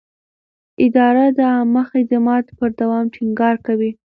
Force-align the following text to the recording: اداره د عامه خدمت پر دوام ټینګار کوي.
اداره 0.85 1.25
د 1.37 1.39
عامه 1.53 1.83
خدمت 1.91 2.45
پر 2.57 2.69
دوام 2.79 3.05
ټینګار 3.13 3.55
کوي. 3.65 3.91